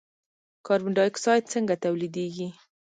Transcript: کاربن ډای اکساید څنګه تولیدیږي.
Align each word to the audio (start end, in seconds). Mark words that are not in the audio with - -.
کاربن 0.65 0.91
ډای 0.97 1.09
اکساید 1.11 1.43
څنګه 1.53 1.75
تولیدیږي. 1.83 2.47